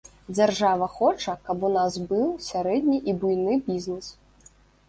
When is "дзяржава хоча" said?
0.35-1.35